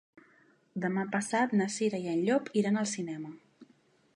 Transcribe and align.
Demà 0.85 1.03
passat 1.11 1.53
na 1.59 1.67
Cira 1.75 1.99
i 2.07 2.09
en 2.15 2.25
Llop 2.31 2.49
iran 2.63 2.81
al 2.83 2.91
cinema. 2.95 3.35